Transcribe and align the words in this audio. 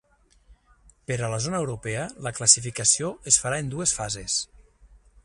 Per 1.11 1.17
a 1.27 1.27
la 1.33 1.37
zona 1.45 1.59
europea 1.63 2.07
la 2.29 2.33
classificació 2.39 3.13
es 3.33 3.39
farà 3.45 3.61
en 3.65 3.73
dues 3.75 3.95
fases. 3.99 4.39